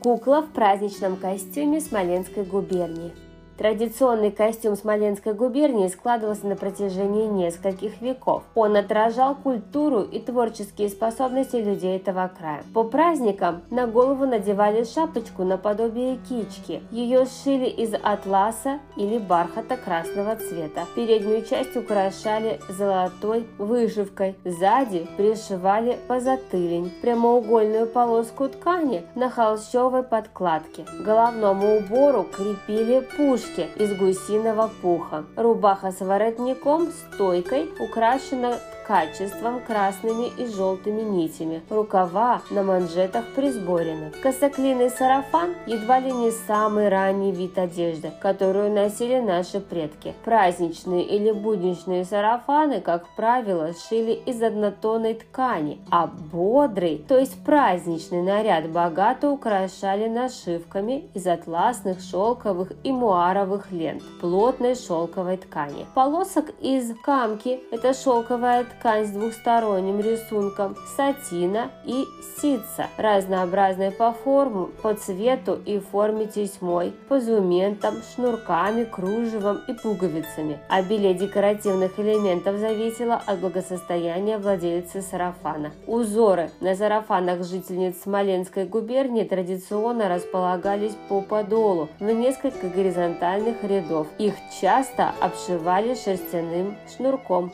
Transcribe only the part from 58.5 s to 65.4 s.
богато украшали нашивками из атласных, шелковых и муаровых лент, плотной шелковой